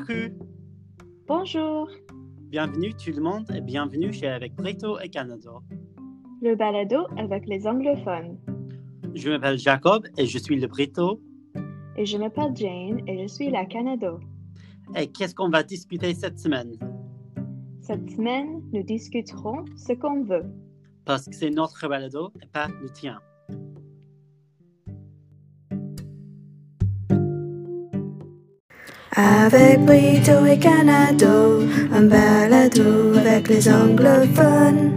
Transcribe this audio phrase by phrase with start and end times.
[0.00, 0.46] Coucou,
[1.26, 1.90] Bonjour,
[2.48, 5.50] bienvenue tout le monde et bienvenue chez Avec Brito et Canada.
[6.40, 8.38] le balado avec les anglophones.
[9.14, 11.20] Je m'appelle Jacob et je suis le Brito.
[11.96, 14.20] Et je m'appelle Jane et je suis la Canado.
[14.96, 16.72] Et qu'est-ce qu'on va discuter cette semaine?
[17.82, 20.46] Cette semaine, nous discuterons ce qu'on veut.
[21.04, 23.20] Parce que c'est notre balado et pas le tien.
[29.22, 31.60] Avec Brito et Canado,
[31.92, 34.96] un balado avec les anglophones.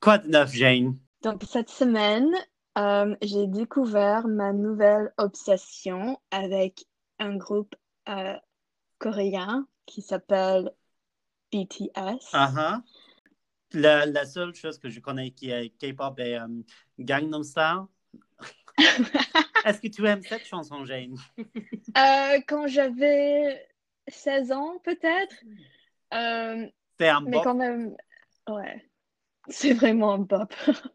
[0.00, 0.96] Quoi de neuf, Jane?
[1.24, 2.32] Donc, cette semaine,
[2.78, 6.86] euh, j'ai découvert ma nouvelle obsession avec
[7.18, 7.74] un groupe
[8.08, 8.36] euh,
[8.98, 10.70] coréen qui s'appelle
[11.52, 12.28] BTS.
[12.34, 12.82] Ah ah.
[13.72, 16.46] La, la seule chose que je connais qui est K-pop est euh,
[17.00, 17.86] Gangnam Style.
[19.64, 21.16] Est-ce que tu aimes cette chanson, Jane?
[21.96, 23.66] Euh, quand j'avais
[24.08, 25.34] 16 ans, peut-être.
[26.14, 26.66] Euh,
[26.98, 27.44] C'est un Mais bop.
[27.44, 27.96] quand même,
[28.48, 28.84] ouais,
[29.48, 30.54] c'est vraiment un bop.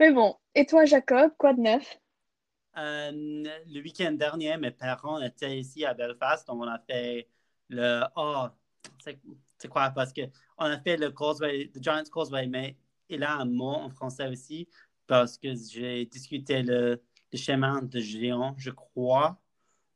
[0.00, 1.98] Mais bon, et toi, Jacob, quoi de neuf?
[2.76, 7.28] Euh, le week-end dernier, mes parents étaient ici à Belfast, donc on a fait
[7.68, 8.04] le.
[8.16, 8.46] Oh,
[9.58, 9.90] c'est quoi?
[9.90, 10.22] Parce que
[10.58, 12.76] on a fait le Causeway, le Giants Causeway, mais
[13.08, 14.68] il a un mot en français aussi,
[15.08, 19.40] parce que j'ai discuté le, le chemin de géant, je crois.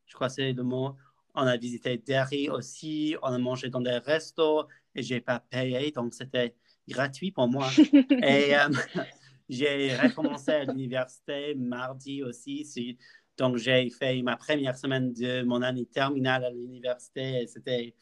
[0.06, 0.96] Je crois que c'est le mot.
[1.34, 5.92] On a visité Derry aussi, on a mangé dans des restos et j'ai pas payé,
[5.92, 6.56] donc c'était
[6.88, 7.70] gratuit pour moi.
[8.22, 8.68] Et euh,
[9.48, 12.64] j'ai recommencé à l'université mardi aussi.
[12.66, 12.98] si-
[13.38, 17.94] Donc, j'ai fait ma première semaine de mon année terminale à l'université et c'était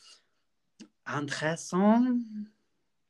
[1.07, 2.05] intéressant.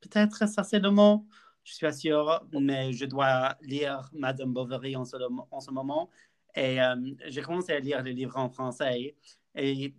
[0.01, 1.27] Peut-être ça, c'est le mot.
[1.71, 5.17] Je suis pas sûr, mais je dois lire Madame Bovary en ce,
[5.53, 6.11] en ce moment.
[6.57, 6.97] Et euh,
[7.29, 9.15] j'ai commencé à lire les livres en français
[9.55, 9.95] et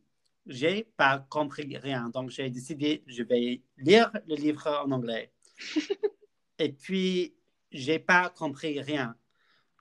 [0.45, 2.09] j'ai pas compris rien.
[2.09, 5.31] Donc, j'ai décidé, je vais lire le livre en anglais.
[6.60, 7.36] Et puis,
[7.71, 9.15] j'ai pas compris rien.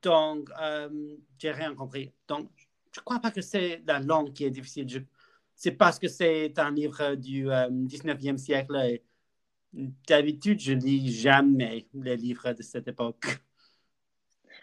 [0.03, 2.13] Donc, euh, j'ai rien compris.
[2.29, 2.51] Donc,
[2.95, 4.89] je crois pas que c'est la langue qui est difficile.
[4.89, 5.01] Je-
[5.57, 8.77] C'est parce que c'est un livre du euh, 19e siècle.
[8.77, 9.05] Et
[9.73, 13.39] D'habitude, je lis jamais les livres de cette époque.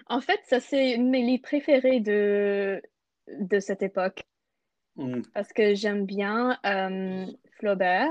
[0.08, 2.82] En fait, ça, c'est mes livres préférés de,
[3.28, 4.24] de cette époque
[4.98, 5.22] Hmm.
[5.36, 7.28] parce que j'aime bien euh,
[7.60, 8.10] Flaubert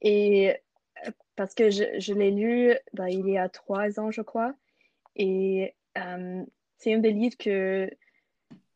[0.00, 0.56] et
[1.06, 4.54] euh, parce que je, je l'ai lu ben, il y a trois ans, je crois.
[5.14, 6.42] Et euh,
[6.78, 7.90] c'est un des livres que,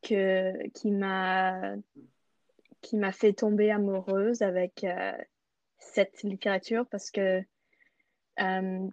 [0.03, 1.77] que, qui m'a
[2.83, 5.12] qui m'a fait tomber amoureuse avec euh,
[5.80, 7.42] cette littérature parce que
[8.41, 8.88] euh,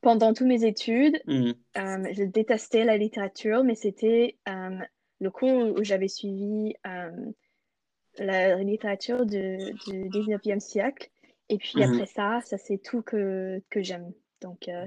[0.00, 1.52] pendant toutes mes études, Hmm.
[1.76, 4.78] euh, je détestais la littérature, mais c'était euh,
[5.20, 6.74] le cours où j'avais suivi
[8.18, 9.56] la littérature du,
[9.86, 11.10] du 19e siècle.
[11.48, 11.94] Et puis Mhm.
[11.94, 14.12] après ça, ça c'est tout que, que j'aime.
[14.40, 14.86] Donc, euh,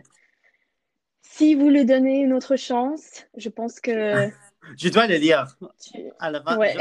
[1.22, 4.30] si vous lui donnez une autre chance, je pense que
[4.78, 5.58] Je dois le lire.
[5.80, 5.98] tu...
[6.20, 6.74] À la fin, Ouais.
[6.74, 6.80] je,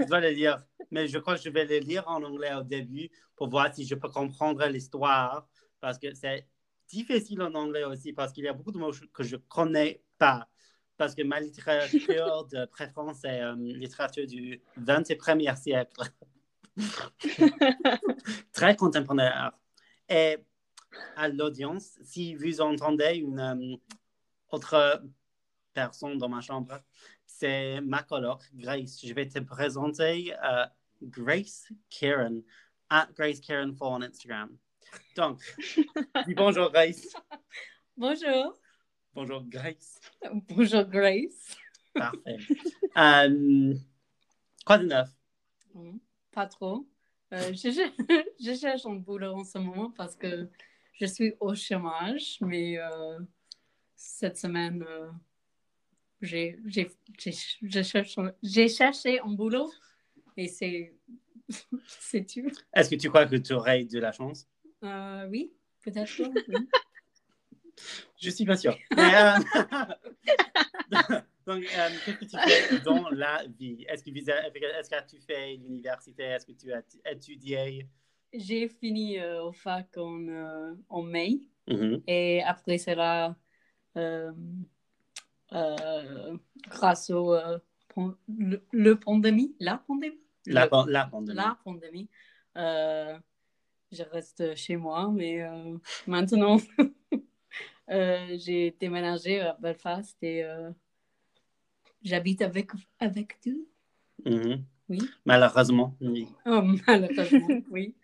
[0.00, 0.64] je dois le lire.
[0.90, 3.86] Mais je crois que je vais le lire en anglais au début pour voir si
[3.86, 5.48] je peux comprendre l'histoire.
[5.80, 6.46] Parce que c'est
[6.88, 10.02] difficile en anglais aussi, parce qu'il y a beaucoup de mots que je ne connais
[10.18, 10.48] pas.
[10.96, 16.02] Parce que ma littérature de préférence est euh, littérature du 21e siècle.
[18.52, 19.52] Très contemporain.
[20.08, 20.38] Et
[21.16, 23.76] à l'audience, si vous entendez une euh,
[24.50, 25.02] autre
[25.72, 26.80] personne dans ma chambre,
[27.26, 29.00] c'est ma coloc, Grace.
[29.04, 30.66] Je vais te présenter euh,
[31.02, 32.42] Grace Karen,
[32.90, 34.56] at Grace Karen 4 on Instagram.
[35.16, 35.40] Donc,
[36.26, 37.14] dis bonjour Grace.
[37.96, 38.58] Bonjour.
[39.14, 40.00] Bonjour Grace.
[40.48, 41.56] Bonjour Grace.
[41.94, 42.36] Parfait.
[42.96, 43.74] Euh,
[44.64, 45.08] quoi de neuf?
[45.74, 45.98] Hmm,
[46.32, 46.86] Pas trop.
[47.32, 47.92] Euh, je, cher-
[48.40, 50.48] je cherche un boulot en ce moment parce que
[50.94, 53.18] je suis au chômage, mais euh,
[53.96, 55.10] cette semaine, euh,
[56.20, 56.58] j'ai
[58.68, 59.70] cherché un boulot
[60.36, 60.94] et c'est
[61.86, 62.50] c'est tout.
[62.72, 64.46] Est-ce que tu crois que tu aurais de la chance?
[64.84, 66.22] Euh, oui, peut-être.
[66.48, 66.68] oui.
[68.20, 68.76] Je suis pas sûr.
[68.96, 69.32] Mais, euh,
[71.46, 73.84] Donc, euh, qu'est-ce que tu fais dans la vie?
[73.88, 76.22] Est-ce que, est-ce que tu fais l'université?
[76.24, 77.86] Est-ce que tu as étudié?
[78.32, 81.40] J'ai fini euh, au fac en, euh, en mai.
[81.66, 82.02] Mhm.
[82.06, 83.34] Et après cela,
[83.96, 84.32] euh,
[85.52, 86.36] euh,
[86.68, 87.58] grâce au euh,
[87.96, 91.36] le, le pandémie, la pandémie, La, Le- pan- la pandémie.
[91.36, 92.08] la pandémie,
[92.56, 93.18] euh,
[93.92, 95.76] je reste chez moi, mais euh,
[96.06, 96.56] maintenant,
[97.90, 100.70] euh, j'ai déménagé à Belfast et euh,
[102.02, 103.52] j'habite avec, avec toi.
[104.24, 104.64] Mhm.
[104.88, 105.10] Oui.
[105.24, 106.26] Malheureusement, oui.
[106.46, 107.94] Oh, malheureusement, oui.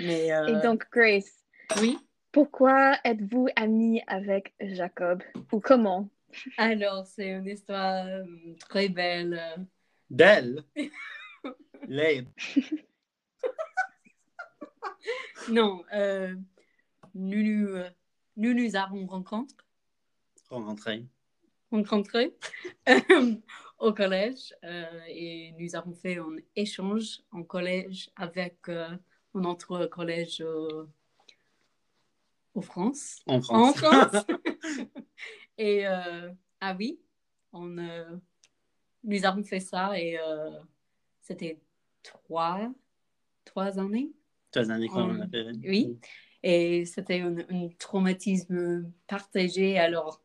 [0.00, 1.44] Mais euh, Et donc, Grace,
[1.80, 1.98] oui.
[2.32, 5.22] pourquoi êtes-vous amie avec Jacob?
[5.52, 6.08] Ou comment?
[6.58, 8.24] Alors, c'est une histoire euh,
[8.60, 9.34] très belle.
[9.34, 9.62] euh.
[10.10, 10.64] Belle.
[11.88, 12.28] Laide.
[15.50, 16.34] Non, euh,
[17.14, 17.88] nous, nous, euh,
[18.36, 19.56] nous nous avons rencontré,
[20.50, 21.06] Rencontré.
[21.70, 22.36] rencontrés
[22.88, 23.34] euh,
[23.78, 28.90] au collège euh, et nous avons fait un échange en collège avec euh,
[29.34, 30.84] un autre collège euh,
[32.54, 33.22] en France.
[33.26, 34.26] En En France.
[35.58, 37.00] Et euh, ah oui,
[37.52, 38.16] on, euh,
[39.04, 40.50] nous avons fait ça et euh,
[41.20, 41.60] c'était
[42.02, 42.72] trois,
[43.44, 44.12] trois années.
[44.54, 45.50] Deux années qu'on Hum, a fait.
[45.64, 45.98] oui.
[46.42, 49.76] Et c'était un, un traumatisme partagé.
[49.78, 50.22] Alors,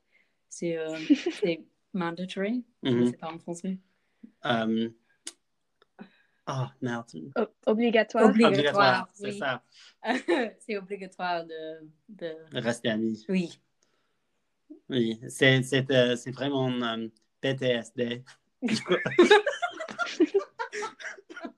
[0.49, 0.95] c'est euh,
[1.43, 2.63] c'est mandatory.
[2.83, 3.05] Je ne Mhm.
[3.07, 3.79] sais pas en français.
[4.45, 4.89] Euh,
[6.45, 7.07] Ah, merde.
[7.37, 8.29] O- obligatoire?
[8.29, 9.39] Obli- Obligatoire, c'est oui.
[9.39, 9.63] ça.
[10.59, 12.35] c'est obligatoire de, de...
[12.51, 13.25] Rester amis.
[13.29, 13.59] Oui.
[14.89, 17.07] Oui, c'est c'est, euh, c'est vraiment euh,
[17.41, 18.23] PTSD.
[18.61, 18.93] Du coup-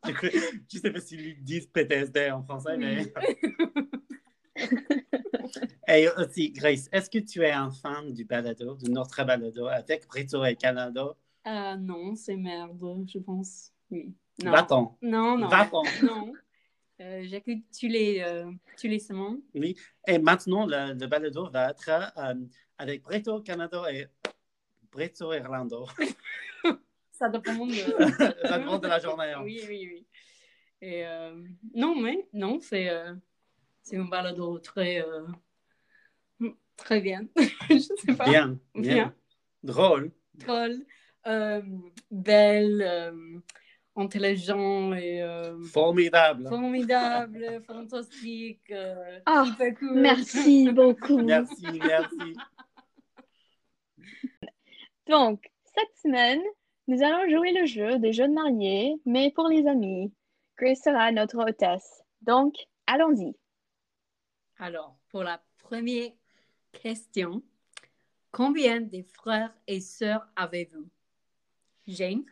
[0.06, 0.28] Du coup,
[0.72, 3.12] je sais pas s'ils disent PTSD en français, mais.
[5.88, 10.08] Et aussi, Grace, est-ce que tu es un fan du balado, de notre balado avec
[10.08, 11.16] Brito et Canada?
[11.48, 13.72] Euh, non, c'est merde, je pense.
[13.92, 14.14] Oui.
[14.44, 14.52] Non.
[14.52, 14.98] Va-t'en.
[15.02, 15.48] Non, non.
[15.48, 15.84] Va-t'en.
[16.04, 16.34] Non.
[17.06, 19.40] Euh, J'écoute tous les, euh, tous les semaines.
[19.54, 19.76] Oui.
[20.08, 22.34] Et maintenant, le, le balado va être euh,
[22.80, 24.08] avec Brito Canada et
[24.92, 25.86] Brito Irlando.
[27.12, 27.74] Ça dépend de...
[28.48, 29.32] Ça dépend de la journée.
[29.34, 29.42] hein.
[29.44, 30.08] Oui, oui, oui.
[30.82, 31.06] Et
[31.74, 32.90] non, mais non, c'est
[33.82, 35.26] c'est un balado très, euh,
[36.76, 37.26] très bien.
[37.70, 38.26] je sais pas.
[38.26, 38.94] Bien, bien.
[38.94, 39.16] Bien.
[39.64, 40.12] Drôle.
[40.36, 40.86] Drôle,
[41.28, 41.62] euh,
[42.12, 43.40] belle, euh,
[43.96, 46.48] intelligent et euh, Formidable.
[46.50, 50.00] formidable, fantastique, euh, Ah, hyper cool.
[50.00, 51.20] Merci beaucoup.
[51.22, 52.36] Merci, merci.
[55.08, 56.42] Donc, cette semaine,
[56.88, 60.12] nous allons jouer le jeu des jeunes mariés, mais pour les amis.
[60.58, 62.04] Grace sera notre hôtesse.
[62.22, 62.56] Donc,
[62.88, 63.36] allons-y.
[64.58, 66.12] Alors, pour la première
[66.72, 67.44] question,
[68.32, 70.88] combien de frères et sœurs avez-vous?
[71.88, 72.24] Jane?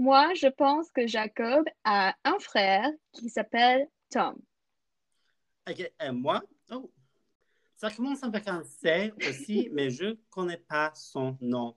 [0.00, 4.34] Moi, je pense que Jacob a un frère qui s'appelle Tom.
[5.68, 6.90] OK, et moi, oh,
[7.76, 11.76] ça commence avec un C aussi, mais je ne connais pas son nom.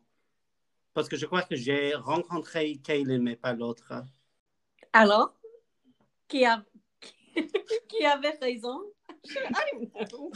[0.93, 3.91] Parce que je crois que j'ai rencontré Kaylin, mais pas l'autre.
[4.93, 5.37] Alors,
[6.29, 6.63] qui, a...
[7.89, 8.83] qui avait raison?
[9.25, 10.31] I don't know.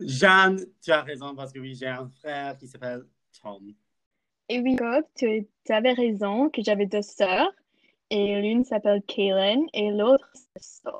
[0.00, 3.06] Jeanne, tu as raison, parce que oui, j'ai un frère qui s'appelle
[3.40, 3.72] Tom.
[4.52, 4.76] Et oui,
[5.14, 7.50] tu, avais raison que j'avais deux sœurs.
[8.10, 10.92] Et l'une s'appelle Kaylin et l'autre Crystal.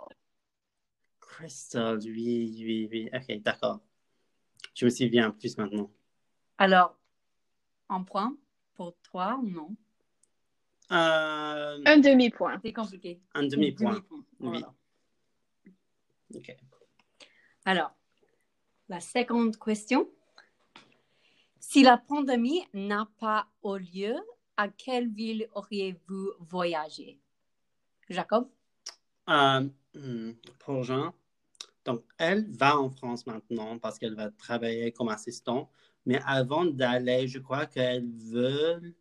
[1.21, 3.11] Crystal, oui, oui, oui.
[3.13, 3.81] OK, d'accord.
[4.75, 5.91] Je me souviens plus maintenant.
[6.57, 6.99] Alors,
[7.91, 8.35] un point
[8.73, 9.77] pour toi ou non?
[10.91, 12.59] Euh, Un demi-point.
[12.65, 13.21] C'est compliqué.
[13.35, 14.03] un demi-point.
[14.11, 14.23] Oui.
[14.41, 14.75] voilà.
[16.35, 16.57] OK.
[17.67, 17.93] Alors,
[18.89, 20.09] la seconde question.
[21.73, 24.15] Si la pandémie n'a pas eu lieu,
[24.59, 27.19] à quelle ville auriez-vous voyagé?
[28.11, 28.47] Jacob?
[29.31, 31.15] Euh, hmm, pour Jean,
[31.87, 35.71] donc elle va en France maintenant parce qu'elle va travailler comme assistant,
[36.05, 38.95] mais avant d'aller, je crois qu'elle veut,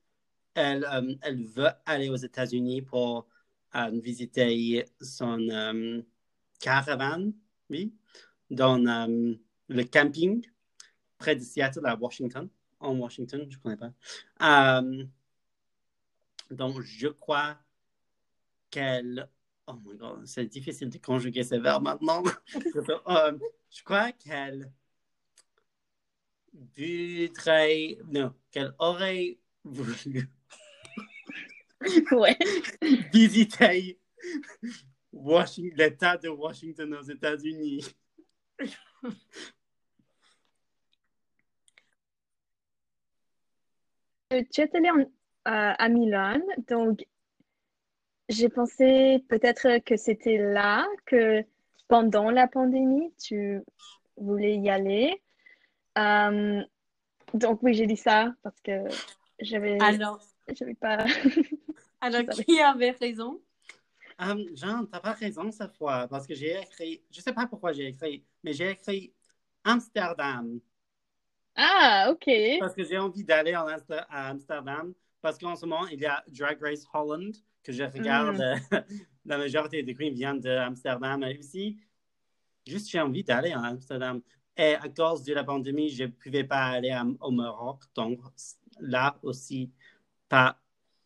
[0.53, 3.27] elle, euh, elle veut aller aux États-Unis pour
[3.75, 6.05] euh, visiter son
[6.61, 7.33] caravane,
[7.69, 7.93] oui,
[8.49, 8.77] dans
[9.67, 10.41] le camping
[11.17, 12.47] près de Seattle à Washington,
[12.81, 13.93] en Washington, je ne connais pas.
[14.81, 15.05] Euh,
[16.49, 17.57] donc, je crois
[18.69, 19.29] qu'elle
[19.67, 22.23] Oh my god, c'est difficile de conjuguer ces verbes maintenant.
[23.07, 23.37] Euh,
[23.69, 24.71] je crois qu'elle
[26.53, 30.29] voudrait, non, qu'elle aurait voulu
[32.11, 32.37] Ouais.
[33.13, 33.99] visiter
[35.13, 37.85] Washington, l'État de Washington aux États-Unis.
[44.51, 45.05] Tu es allé en- euh,
[45.77, 47.03] à Milan, donc
[48.29, 51.43] j'ai pensé peut-être que c'était là que
[51.87, 53.61] pendant la pandémie, tu
[54.17, 55.21] voulais y aller.
[55.97, 56.61] Euh,
[57.33, 58.71] donc oui, j'ai dit ça parce que
[59.39, 59.77] j'avais
[60.79, 61.05] pas.
[62.01, 63.41] alors qui avait raison?
[64.21, 67.71] Euh, Jean, t'as pas raison cette fois, parce que j'ai écrit, je sais pas pourquoi
[67.73, 69.13] j'ai écrit, mais j'ai écrit
[69.63, 70.59] Amsterdam.
[71.63, 72.27] Ah, ok.
[72.59, 74.93] Parce que j'ai envie d'aller à Amsterdam.
[75.21, 78.41] Parce qu'en ce moment, il y a Drag Race Holland que je regarde.
[79.25, 81.23] La majorité des queens viennent d'Amsterdam.
[81.23, 81.77] Et aussi,
[82.65, 84.21] juste j'ai envie d'aller à Amsterdam.
[84.57, 87.83] Et à cause de la pandémie, je ne pouvais pas aller à- au Maroc.
[87.93, 88.19] Donc
[88.79, 89.71] là aussi,
[90.27, 90.57] pas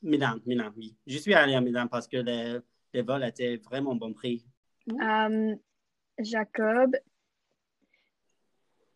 [0.02, 0.96] Milan, Milan, oui.
[1.06, 2.60] Je suis allé à Milan parce que les,
[2.94, 4.46] les vols étaient vraiment bon prix.
[4.90, 5.56] Euh,
[6.20, 6.96] Jacob,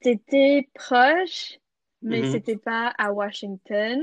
[0.02, 1.60] t'étais proche,
[2.02, 2.26] mais Mhm.
[2.26, 4.02] c'était pas à Washington.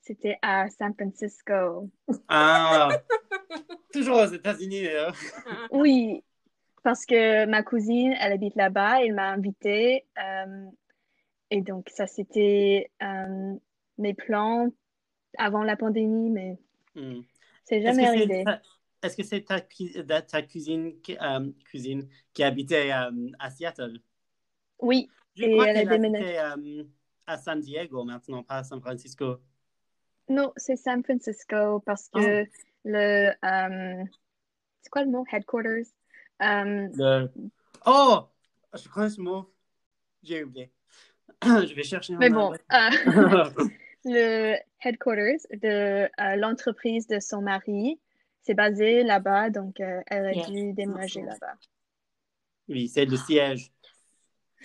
[0.00, 1.90] C'était à San Francisco.
[2.28, 3.02] Ah,
[3.92, 4.86] toujours aux États-Unis.
[4.88, 5.10] euh.
[5.70, 6.22] Oui,
[6.84, 10.06] parce que ma cousine, elle habite là-bas, elle m'a invitée.
[10.18, 10.66] euh,
[11.50, 13.54] et donc, ça, c'était euh,
[13.98, 14.68] mes plans
[15.38, 16.58] avant la pandémie, mais
[16.94, 17.20] Hmm.
[17.64, 18.50] c'est jamais arrivé.
[19.02, 23.50] Est-ce que c'est ta, cu- ta, ta cousine, qui- euh, cousine qui habitait euh, à
[23.50, 24.00] Seattle?
[24.80, 26.38] Oui, Je Et crois elle a déménagé.
[26.38, 26.84] euh,
[27.26, 29.38] à San Diego maintenant, pas à San Francisco.
[30.28, 32.44] non, c'est San Francisco parce que
[32.84, 33.30] le...
[33.44, 34.04] euh,
[34.82, 35.24] c'est quoi le mot?
[35.30, 35.86] Headquarters?
[36.42, 37.30] Euh, Le...
[37.86, 38.28] Oh!
[38.74, 39.50] Je connais ce mot.
[40.22, 40.70] J'ai oublié.
[41.42, 42.58] Je vais chercher mais bon, euh,
[44.04, 48.00] le headquarters de euh, l'entreprise de son mari,
[48.42, 51.54] c'est basé là-bas, donc elle a dû déménager là-bas.
[52.68, 53.70] oui, c'est le siège.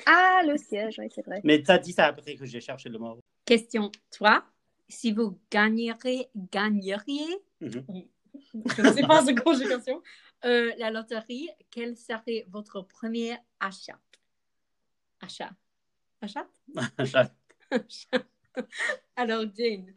[0.05, 1.41] Ah, le siège, oui, c'est vrai.
[1.43, 3.19] Mais tu as dit ça après que j'ai cherché le mot.
[3.45, 4.43] Question 3.
[4.89, 7.85] Si vous gagnerez, gagneriez, Mhm.
[8.77, 10.01] je ne sais pas cette conjugation,
[10.45, 13.99] euh, la loterie, quel serait votre premier achat?
[15.21, 15.51] Achat?
[16.21, 16.47] Achat?
[19.15, 19.93] Alors, Jane.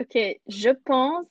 [0.00, 0.16] Ok,
[0.48, 1.26] je pense,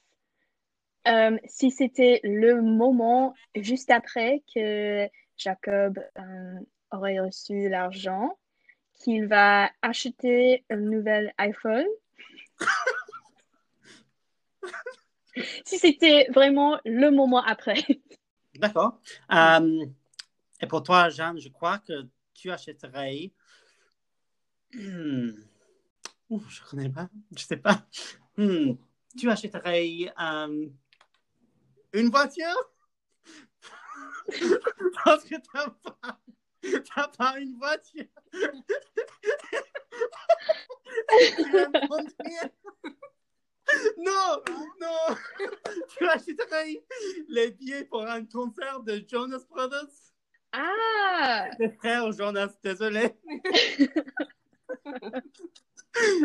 [1.07, 6.59] euh, si c'était le moment juste après que Jacob euh,
[6.93, 8.37] aurait reçu l'argent,
[8.93, 11.87] qu'il va acheter un nouvel iPhone.
[15.65, 17.83] Si c'était vraiment le moment après.
[18.55, 19.01] D'accord.
[19.31, 19.85] Euh,
[20.61, 23.31] et pour toi, Jeanne, je crois que tu achèterais.
[24.73, 25.31] Hmm.
[26.29, 27.09] Ouh, je ne connais pas.
[27.35, 27.85] Je sais pas.
[28.37, 28.73] Hmm.
[29.17, 30.67] Tu achèterais euh,
[31.93, 32.71] une voiture?
[35.05, 36.19] Parce que tu pas,
[36.95, 38.05] t'as pas une voiture.
[38.31, 38.39] tu
[41.57, 42.49] aimes conduire?
[43.97, 44.43] Non,
[44.81, 45.15] non.
[45.97, 46.83] Tu achèterais
[47.29, 49.87] les billets pour un concert de Jonas Brothers?
[50.51, 51.47] Ah!
[51.57, 53.15] Les frères Jonas, désolé.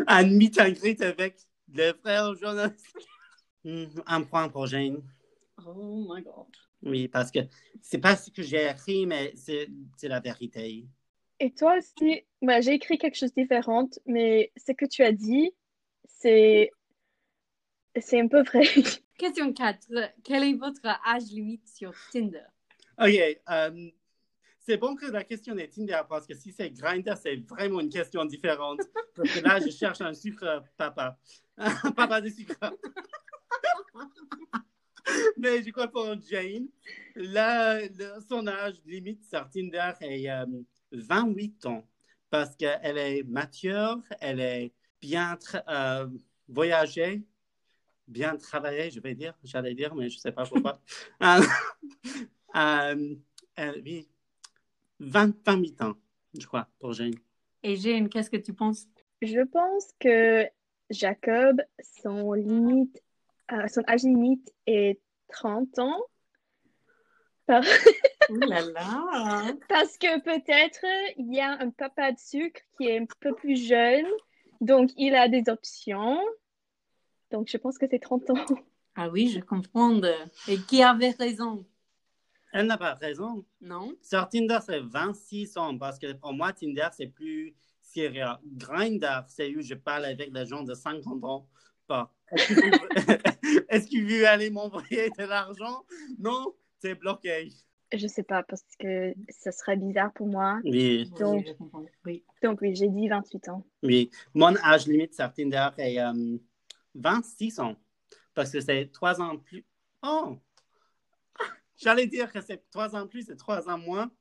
[0.05, 1.39] un meet and greet avec
[1.73, 2.73] les frères Jonas.
[3.63, 5.01] Hmm, Un point pour Jane.
[5.65, 6.53] Oh my God.
[6.83, 7.39] Oui, parce que
[7.81, 9.67] c'est pas ce que j'ai écrit, mais c'est
[9.97, 10.85] c'est la vérité.
[11.39, 15.11] Et toi aussi, bah, j'ai écrit quelque chose de différent, mais ce que tu as
[15.11, 15.51] dit,
[16.07, 16.71] c'est
[17.99, 18.63] c'est un peu vrai.
[19.17, 19.87] Question 4.
[20.23, 22.45] Quel est votre âge limite sur Tinder?
[22.97, 23.39] OK.
[23.49, 23.89] euh,
[24.59, 27.89] c'est bon que la question est Tinder parce que si c'est Grindr, c'est vraiment une
[27.89, 28.81] question différente.
[29.15, 31.17] Parce que là, je cherche un sucre papa.
[31.57, 32.55] Un papa de sucre.
[35.37, 36.67] Mais je crois pour Jane,
[37.15, 40.45] là, le- son âge limite sur Tinder est euh,
[40.91, 41.87] 28 ans
[42.29, 45.37] parce qu'elle est mature, elle est bien
[45.67, 46.07] euh,
[46.47, 47.23] voyagée,
[48.07, 50.81] bien travaillée, je vais dire, j'allais dire, mais je ne sais pas pourquoi.
[52.55, 53.15] Euh,
[53.59, 54.09] euh, oui,
[54.99, 55.93] 20, 28 ans,
[56.37, 57.13] je crois, pour Jane.
[57.61, 58.87] Et Jane, qu'est-ce que tu penses?
[59.21, 60.47] Je pense que
[60.89, 61.61] Jacob,
[62.01, 62.99] son limite,
[63.51, 66.01] euh, son âge limite est 30 ans.
[67.45, 67.63] Par-
[68.31, 69.53] Oh là là!
[69.69, 70.85] Parce que peut-être
[71.17, 74.05] il y a un papa de sucre qui est un peu plus jeune,
[74.61, 76.19] donc il a des options.
[77.31, 78.45] Donc je pense que c'est 30 ans.
[78.95, 79.99] Ah oui, je comprends.
[80.47, 81.65] Et qui avait raison?
[82.51, 83.45] Elle n'a pas raison.
[83.61, 83.93] Non?
[84.01, 88.25] Sur Tinder, c'est 26 ans parce que pour moi, Tinder, c'est plus sérieux.
[88.45, 91.47] Grindr, c'est où je parle avec des gens de 50 ans.
[92.31, 95.85] Est-ce que vous- Est-ce qu'il veut aller m'envoyer de l'argent?
[96.17, 97.49] Non, c'est bloqué.
[97.91, 100.59] Je sais pas parce que ce serait bizarre pour moi.
[100.63, 101.45] Oui, Donc-
[102.05, 102.23] Oui.
[102.43, 103.65] Donc oui, j'ai dit 28 ans.
[103.83, 104.11] oui.
[104.35, 106.37] Mon âge limite sur Tinder est euh,
[106.95, 107.75] 26 ans
[108.35, 109.65] parce que c'est 3 ans plus.
[110.03, 110.37] Oh!
[111.77, 114.11] J'allais dire que c'est 3 ans plus et 3 ans moins,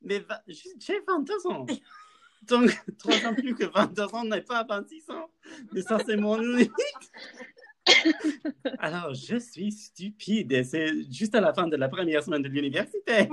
[0.00, 1.66] mais va- j'ai 22 ans.
[2.42, 5.30] Donc, 3 ans plus que 22 ans n'est pas 26 ans.
[5.72, 6.72] Mais ça, c'est mon limite.
[8.78, 12.48] Alors, je suis stupide et c'est juste à la fin de la première semaine de
[12.48, 13.28] l'université.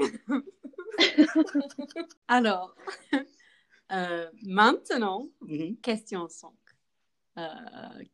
[2.28, 2.76] Alors,
[3.92, 5.78] Euh, maintenant, Mhm.
[5.78, 6.52] question 5.
[7.38, 7.44] Euh,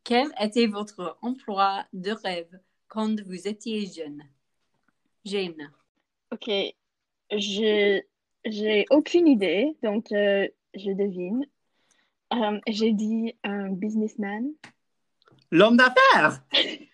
[0.03, 4.21] quel était votre emploi de rêve quand vous étiez jeune?
[5.23, 5.71] Jeune.
[6.33, 6.49] Ok,
[7.31, 8.01] je
[8.43, 10.45] j'ai aucune idée, donc euh,
[10.75, 11.45] je devine.
[12.33, 14.51] Euh, j'ai dit un businessman.
[15.51, 16.43] L'homme d'affaires.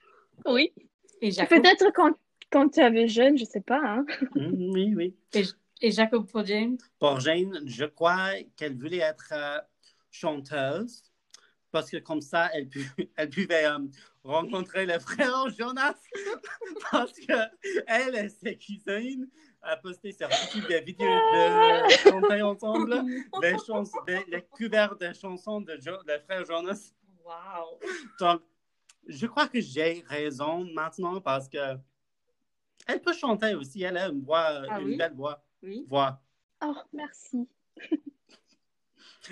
[0.45, 0.71] Oui.
[1.19, 2.13] Et Jacob, Peut-être quand,
[2.51, 3.81] quand tu avais jeune, je sais pas.
[3.83, 4.05] Hein.
[4.35, 5.15] Mhm, Oui, oui.
[5.81, 6.77] et Jacob pour Jane?
[6.99, 9.59] Pour Jane, je crois qu'elle voulait être euh,
[10.11, 11.03] chanteuse
[11.71, 13.79] parce que comme ça, elle, pu- elle pouvait euh,
[14.23, 15.95] rencontrer le frère Jonas
[16.91, 17.33] parce que
[17.87, 19.27] elle et ses cousines
[19.61, 23.01] a posté sur YouTube des vidéos de chanter ensemble
[23.41, 26.91] les, chans- des- les couverts des chansons de Jo- le frère Jonas.
[27.25, 27.79] Wow!
[28.19, 28.41] Donc,
[29.07, 31.57] je crois que j'ai raison maintenant parce que
[32.87, 33.83] elle peut chanter aussi.
[33.83, 34.95] Elle a une voix, Ah une oui?
[34.97, 35.43] belle voix.
[35.61, 35.85] Oui.
[35.89, 36.21] voix.
[36.63, 37.47] Oh, merci.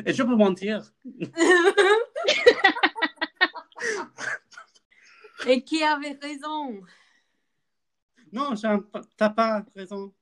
[0.05, 0.81] Et je peux mentir.
[5.47, 6.81] et qui avait raison?
[8.31, 10.13] Non, tu n'as pas raison.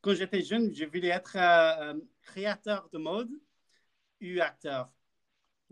[0.00, 3.30] Quand j'étais jeune, je voulais être euh, euh, créateur de mode
[4.20, 4.90] ou acteur.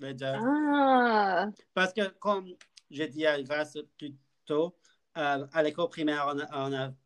[0.02, 2.49] Ah, Parce que, comme
[2.90, 4.76] j'ai dit à Grace plus tôt,
[5.16, 6.35] euh, à l'école primaire,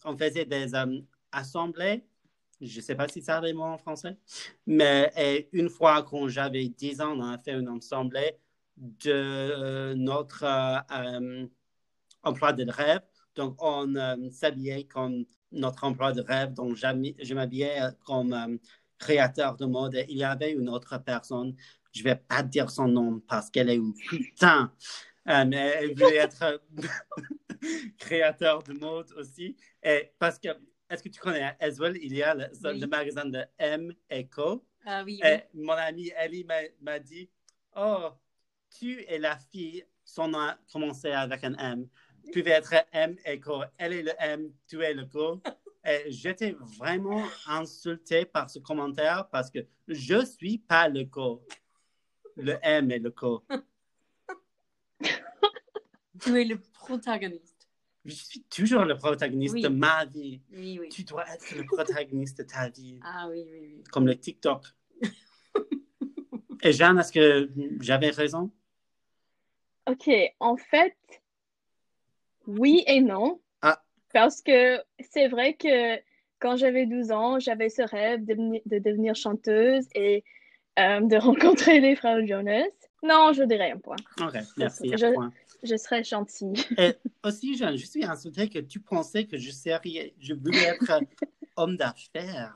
[0.04, 1.00] on, faisait des euh,
[1.32, 2.04] assemblées.
[2.60, 4.16] Je ne sais pas si ça a des mots en français.
[4.66, 8.38] Mais et une fois, quand j'avais 10 ans, on a fait une assemblée
[8.76, 11.46] de notre euh,
[12.22, 13.00] emploi de rêve.
[13.34, 16.52] Donc, on euh, s'habillait comme notre emploi de rêve.
[16.54, 18.56] Donc, je m'habillais euh, comme euh,
[18.98, 19.94] créateur de mode.
[19.94, 21.54] Et il y avait une autre personne
[21.94, 24.72] je vais pas dire son nom parce qu'elle est une putain.
[25.28, 26.60] Euh, mais elle voulait être
[27.98, 29.56] créateur de mode aussi.
[29.82, 30.48] Et parce que,
[30.90, 31.96] est-ce que tu connais Eswell?
[31.96, 32.80] Il y a le, Oui.
[32.80, 34.66] le magasin de M Echo.
[34.84, 36.46] Ah oui, Et mon amie Ellie
[36.82, 37.30] m'a dit
[37.74, 38.10] Oh,
[38.70, 41.86] tu et la fille, son nom a commencé avec un M.
[42.24, 43.62] Tu pouvais être M Echo.
[43.78, 45.40] Elle est le M, tu es le Co.
[45.86, 51.44] Et j'étais vraiment insulté par ce commentaire parce que je suis pas le Co.
[52.36, 53.44] Le M est le Co.
[56.20, 57.68] tu es le protagoniste.
[58.04, 59.62] Je suis toujours le protagoniste Oui.
[59.62, 60.40] de ma vie.
[60.52, 60.88] Oui, oui.
[60.90, 63.00] Tu dois être le protagoniste de ta vie.
[63.02, 63.84] Ah oui, oui, oui.
[63.90, 64.64] Comme le TikTok.
[66.62, 68.50] Et Jeanne, est-ce que j'avais raison?
[69.86, 70.08] ok.
[70.40, 70.96] En fait,
[72.46, 73.40] oui et non.
[73.62, 73.82] Ah.
[74.12, 75.96] Parce que c'est vrai que
[76.38, 80.24] quand j'avais 12 ans, j'avais ce rêve de, devenir- de devenir chanteuse et
[80.78, 81.16] euh, de
[81.68, 82.64] rencontrer les frères Jonas.
[83.02, 83.96] Non, je dirais un point.
[84.20, 84.90] Ok, merci.
[84.96, 85.32] Je- un point.
[85.62, 86.52] Je serais gentille.
[86.78, 91.00] Et aussi, Jeanne, je suis insulté que tu pensais que je serais, je voulais être
[91.56, 92.54] homme d'affaires.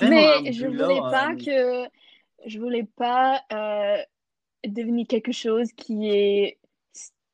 [0.00, 4.02] Mais je boulot, voulais pas euh, que je voulais pas euh,
[4.66, 6.58] devenir quelque chose qui est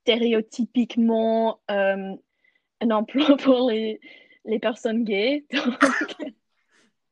[0.03, 2.15] stéréotypiquement euh,
[2.81, 4.01] un emploi pour les,
[4.45, 5.45] les personnes gays.
[5.53, 5.79] Donc,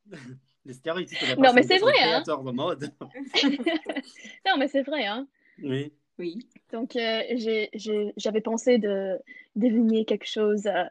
[0.67, 2.23] Les stéréotypes Non, mais c'est vrai, hein.
[2.23, 2.93] de mode.
[4.47, 5.27] non, mais c'est vrai, hein.
[5.63, 5.93] Oui.
[6.19, 6.47] Oui.
[6.71, 9.19] Donc, euh, j'ai, j'ai- j'avais pensé de
[9.57, 10.85] devenir quelque chose euh,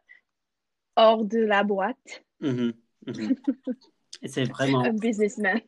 [0.95, 2.73] hors de la boîte, Mhm,
[3.05, 3.35] mhm.
[4.21, 4.81] Et c'est vraiment.
[4.85, 5.59] un businessman.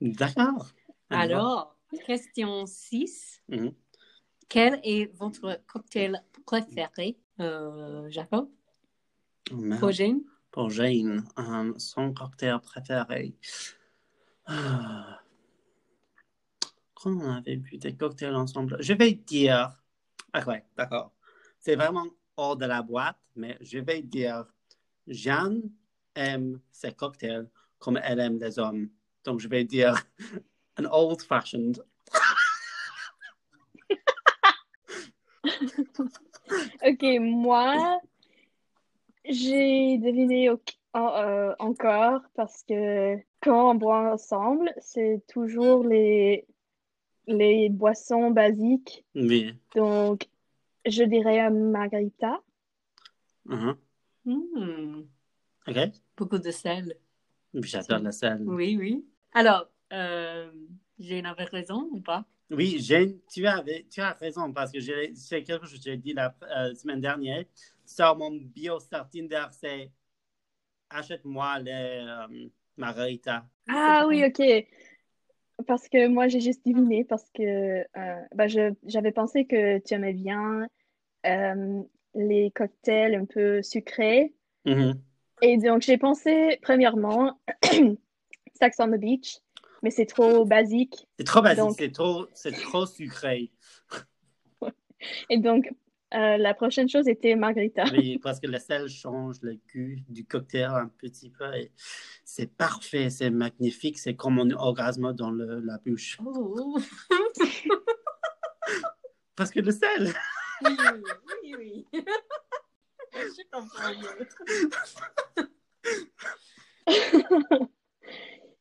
[0.00, 0.68] D'accord.
[1.10, 3.42] Alors, question 6.
[3.48, 3.72] Mhm.
[4.48, 8.48] Quel est votre cocktail préféré, euh, Jacob?
[9.78, 10.20] Pour Jane?
[10.50, 11.24] Pour Jane,
[11.78, 13.34] son cocktail préféré.
[14.46, 15.20] Ah.
[16.94, 19.82] Quand on avait bu des cocktails ensemble, je vais dire.
[20.32, 21.12] Ah ouais, d'accord.
[21.58, 22.06] C'est vraiment
[22.36, 24.46] hors de la boîte, mais je vais dire
[25.06, 25.70] Jeanne
[26.14, 28.88] aime ses cocktails comme elle aime les hommes.
[29.24, 30.00] Donc je vais dire
[30.78, 31.82] an old fashioned.
[36.86, 38.00] Ok, moi,
[39.24, 40.60] j'ai deviné au-
[40.94, 46.46] en- euh, encore parce que quand on boit ensemble, c'est toujours les,
[47.26, 49.04] les boissons basiques.
[49.14, 49.54] Oui.
[49.74, 50.28] Donc,
[50.86, 52.40] je dirais un margarita.
[53.44, 53.76] Mhm.
[54.24, 55.02] Hmm,
[55.68, 55.76] OK.
[56.16, 56.96] Beaucoup de sel.
[57.54, 58.42] J'adore la sel.
[58.44, 59.04] Oui, oui.
[59.32, 60.50] Alors, euh,
[60.98, 62.24] Jane avait raison ou pas?
[62.50, 62.80] Oui,
[63.28, 64.78] tu, as raison parce que
[65.14, 67.44] c'est quelque chose que j'ai dit la euh, semaine dernière.
[67.84, 69.90] Sur mon bio sur Tinder, c'est
[70.90, 73.44] achète-moi les euh, margaritas.
[73.68, 74.42] Ah oui, ok.
[75.66, 80.12] Parce que moi, j'ai juste deviné parce que euh, je- j'avais pensé que tu aimais
[80.12, 80.68] bien
[81.26, 81.82] euh,
[82.14, 84.34] les cocktails un peu sucrés.
[84.64, 85.00] Mhm.
[85.42, 87.40] Et donc, j'ai pensé, premièrement,
[88.54, 89.38] Sex on the Beach,
[89.82, 91.06] mais c'est trop basique.
[91.18, 93.50] C'est trop basique, Donc- c'est trop, c'est trop sucré.
[95.30, 95.68] Et donc,
[96.14, 97.84] euh, la prochaine chose était Margarita.
[97.92, 101.52] Oui, parce que le sel change le goût du cocktail un petit peu.
[101.54, 101.70] et
[102.24, 106.18] C'est parfait, c'est magnifique, c'est comme un orgasme dans le- la bouche.
[106.24, 106.78] Oh,
[109.36, 110.14] Parce que le sel,
[110.64, 110.76] oui,
[111.42, 111.86] oui, oui.
[113.12, 113.92] Je comprends.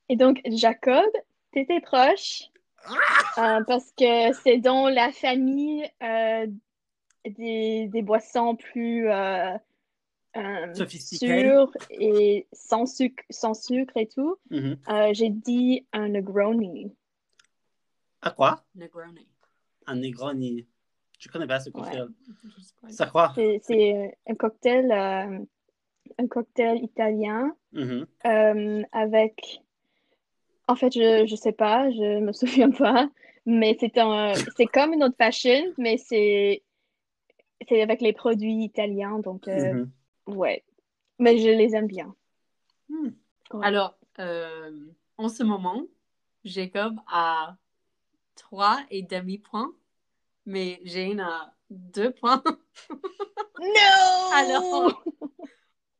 [0.09, 1.09] Et donc, Jacob,
[1.51, 2.43] t'étais proche
[3.37, 6.47] euh, parce que c'est dans la famille euh,
[7.25, 9.57] des, des boissons plus euh,
[10.37, 14.37] euh, sûres et sans sucre, sans sucre et tout.
[14.51, 14.77] Mhm.
[14.89, 16.95] Euh, J'ai dit un Negroni.
[18.21, 18.63] À quoi?
[18.75, 19.27] Negroni.
[19.87, 20.67] Un Negroni.
[21.19, 22.07] Je connais pas ce cocktail.
[22.89, 25.39] Ça quoi C'est- un cocktail, euh,
[26.19, 28.05] un cocktail italien Mhm.
[28.27, 29.61] euh, avec.
[30.67, 32.31] En fait, je je sais pas, je me
[32.69, 33.09] souviens pas,
[33.45, 36.63] mais c'est un, c'est comme une autre fashion, mais c'est
[37.67, 39.91] c'est avec les produits italiens, donc euh, Mhm.
[40.27, 40.63] ouais.
[41.19, 42.13] Mais je les aime bien.
[42.89, 43.09] Hmm.
[43.53, 43.65] Ouais.
[43.65, 44.71] Alors, euh,
[45.17, 45.83] en ce moment,
[46.43, 47.55] Jacob a
[48.35, 49.73] trois et demi points,
[50.45, 52.43] mais Jane a deux points.
[53.57, 54.33] No!
[54.33, 55.03] Alors,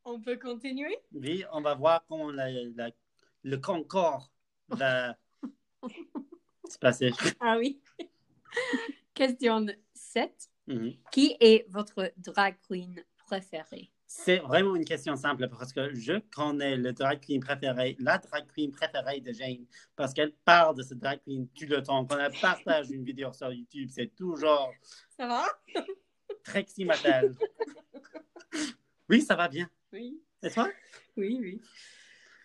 [0.04, 0.94] on peut continuer?
[1.12, 2.90] Oui, on va voir comment la- la-
[3.42, 4.22] le Concorde
[4.68, 5.16] va
[6.68, 7.12] se passer.
[7.40, 7.80] Ah oui.
[9.14, 10.50] Question 7.
[10.68, 10.94] Mhm.
[11.12, 13.90] Qui est votre drag queen préférée?
[14.08, 18.46] C'est vraiment une question simple parce que je connais le drag queen préféré, la drag
[18.54, 22.04] queen préférée de Jane, parce qu'elle parle de ce drag queen tout le temps.
[22.06, 24.72] Quand elle partage une vidéo sur YouTube, c'est toujours
[25.16, 25.44] Ça va?
[26.44, 27.34] Trixie Mattel.
[29.08, 29.70] Oui, ça va bien.
[29.92, 30.68] Oui, Et toi?
[31.16, 31.60] oui, oui.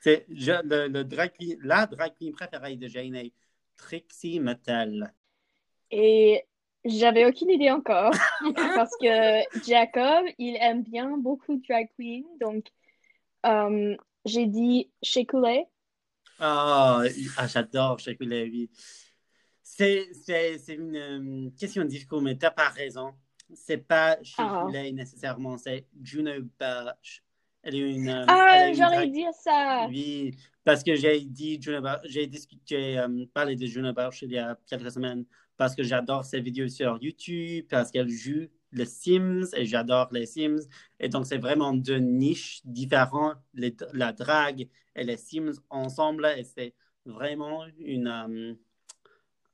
[0.02, 3.34] C'est le, le drag queen, la drag queen préférée de Jane est
[3.78, 5.14] Trixie Mattel.
[5.92, 6.44] Et
[6.84, 8.12] j'avais aucune idée encore
[8.56, 12.66] parce que Jacob, il aime bien beaucoup drag queen, donc
[13.46, 15.66] euh, j'ai dit Shea Coulee.
[16.40, 17.04] Ah,
[17.38, 18.72] ah, j'adore Chocolat, oui.
[19.62, 20.10] C'est,
[20.70, 23.14] une euh, question difficile, mais tu n'as pas raison.
[23.54, 27.24] C'est pas Chocolat nécessairement, c'est Juno Birch.
[27.64, 28.10] Elle est une.
[28.10, 29.86] euh, Ah, une drag- dit ça.
[29.88, 31.60] Oui, parce que j'ai dit
[32.06, 33.94] j'ai discuté, euh, parlé de Juno
[34.24, 35.26] il y a quelques semaines,
[35.58, 40.26] parce que j'adore ses vidéos sur YouTube, parce qu'elle joue les Sims et j'adore les
[40.26, 40.62] Sims.
[41.00, 46.26] Et donc, c'est vraiment deux niches différentes, les- la drague et les Sims ensemble.
[46.38, 46.74] Et c'est
[47.06, 48.54] vraiment une, euh,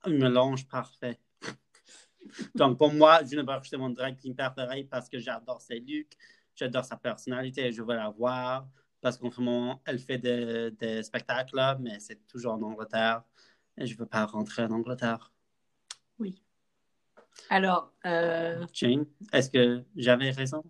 [0.04, 1.20] un mélange parfait.
[2.56, 6.14] Donc, pour moi, Juno Birch, c'est mon drag queen préféré parce que j'adore ses looks,
[6.58, 8.68] j'adore sa personnalité et je veux la voir
[9.00, 13.24] parce qu'en ce moment, elle fait des, des spectacles, mais c'est toujours en Angleterre
[13.78, 15.32] et je ne veux pas rentrer en Angleterre.
[16.20, 16.42] Oui.
[17.50, 20.64] Alors, euh, Jane, est-ce que j'avais raison?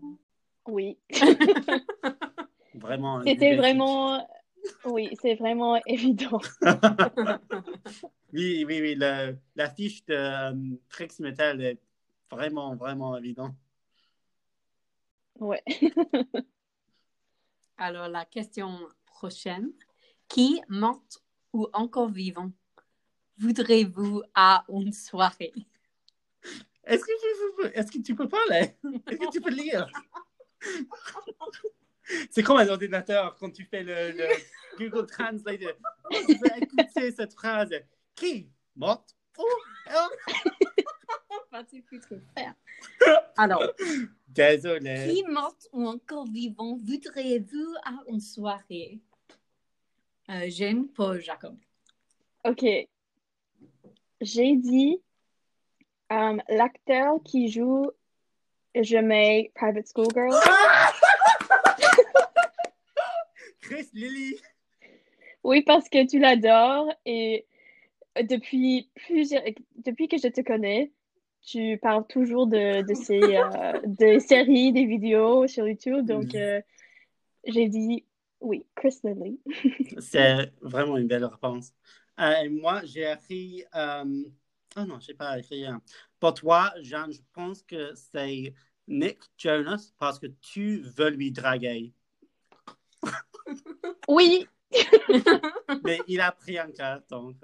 [0.67, 0.97] Oui,
[2.75, 3.23] Vraiment.
[3.23, 4.27] c'était vraiment,
[4.85, 6.41] oui, c'est vraiment évident.
[8.33, 8.95] oui, oui, oui.
[8.95, 10.53] le- L'affiche de euh,
[10.89, 11.79] Trix Metal est
[12.29, 13.55] vraiment, vraiment évident.
[15.39, 15.63] Ouais.
[17.77, 19.71] alors la question prochaine.
[20.27, 21.01] Qui, mort
[21.53, 22.51] ou encore vivant,
[23.37, 25.53] voudrez-vous à une soirée?
[26.83, 28.75] Est-ce que, tu- est-ce que tu peux parler?
[29.07, 29.87] Est-ce que tu peux lire?
[32.29, 34.27] C'est comme un ordinateur quand tu fais le, le
[34.77, 35.61] Google Translate.
[36.11, 37.73] Écouter cette phrase.
[38.15, 38.49] Qui?
[38.75, 39.15] Morte?
[39.37, 39.45] Oh,
[41.65, 42.53] ce que faire.
[43.37, 43.63] Alors,
[44.27, 45.13] Désolé.
[45.13, 48.99] qui, mort ou encore vivant, voudrez-vous à une soirée?
[50.29, 51.57] Euh, Jane, Paul, Jacob.
[52.43, 52.65] Ok.
[54.21, 54.99] J'ai dit
[56.11, 57.91] euh, l'acteur qui joue
[58.75, 60.33] Je mets Private School Girl.
[63.61, 64.35] Chris Lily.
[65.43, 67.45] Oui, parce que tu l'adores et
[68.23, 69.43] depuis plusieurs,
[69.75, 70.91] depuis que je te connais,
[71.47, 76.05] tu parles toujours de, de ces euh, des séries, des vidéos sur YouTube.
[76.05, 76.61] Donc, euh,
[77.45, 78.05] j'ai dit
[78.41, 79.39] oui, Chris Lilly.
[79.99, 81.71] C'est vraiment une belle réponse.
[82.19, 83.63] Euh, et moi, j'ai écrit.
[83.73, 84.23] euh,
[84.75, 85.65] Oh non, je n'ai pas écrit.
[85.65, 85.81] un.
[86.19, 88.53] Pour toi, Jeanne, je pense que c'est
[88.87, 91.93] Nick Jonas parce que tu veux lui draguer.
[94.07, 94.45] Oui,
[95.83, 97.37] Mais il a pris un cas, donc.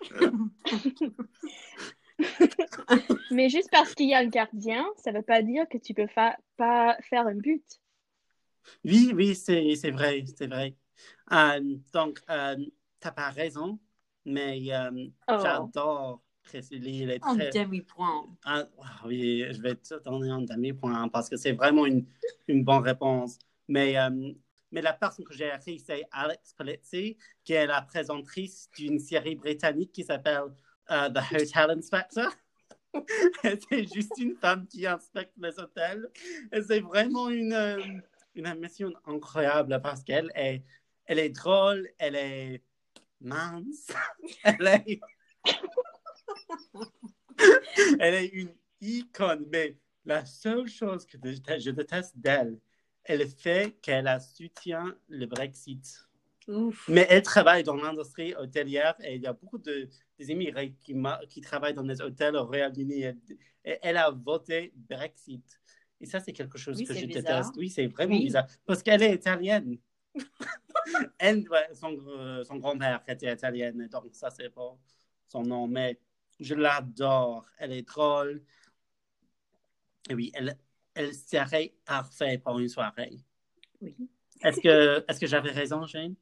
[3.30, 6.06] mais juste parce qu'il y a le gardien, ça veut pas dire que tu peux
[6.06, 7.64] fa- pas faire un but.
[8.84, 10.74] Oui, oui, c'est c'est vrai, c'est vrai.
[11.32, 12.56] Euh, donc, euh,
[13.00, 13.78] t'as pas raison,
[14.24, 15.38] mais euh, Oh.
[15.42, 16.22] j'adore
[16.54, 17.50] est En très...
[17.50, 18.26] demi-point.
[18.44, 18.64] Ah,
[19.04, 22.06] oui, je vais te donner un demi-point parce que c'est vraiment une,
[22.46, 23.38] une bonne réponse.
[23.68, 24.32] Mais, euh,
[24.70, 29.34] mais la personne que j'ai écrite, c'est Alex Polizzi, qui est la présentatrice d'une série
[29.34, 30.54] britannique qui s'appelle
[30.90, 32.30] euh, The Hotel Inspector.
[33.42, 36.08] C'est juste une femme qui inspecte les hôtels.
[36.66, 37.82] C'est vraiment une, euh,
[38.34, 40.62] une émission incroyable parce qu'elle est,
[41.04, 42.62] elle est drôle, elle est
[43.20, 43.92] mince,
[44.44, 45.00] elle est,
[47.98, 49.46] elle est une icône.
[49.50, 52.58] Mais la seule chose que je déteste d'elle,
[53.08, 56.06] elle fait qu'elle a soutient le Brexit.
[56.46, 56.88] Ouf.
[56.88, 60.74] Mais elle travaille dans l'industrie hôtelière et il y a beaucoup de des immigrés
[61.28, 63.04] qui, travaillent dans les hôtels au Royaume-Uni.
[63.64, 65.44] Et elle a voté Brexit.
[66.00, 67.22] Et ça, c'est quelque chose Oui, que je bizarre.
[67.22, 67.56] déteste.
[67.56, 68.24] Oui, c'est vraiment Oui.
[68.24, 68.46] bizarre.
[68.66, 69.78] Parce qu'elle est italienne.
[71.18, 71.44] elle,
[71.74, 74.76] son, son grand-père était italien, et donc ça, c'est pas
[75.28, 75.68] son nom.
[75.68, 76.00] Mais
[76.40, 77.46] je l'adore.
[77.58, 78.42] Elle est drôle.
[80.10, 80.56] Et oui, elle,
[80.98, 83.20] elle serait parfaite pour une soirée.
[83.80, 83.94] Oui.
[84.42, 86.14] Est-ce que, est-ce que j'avais raison, Jane?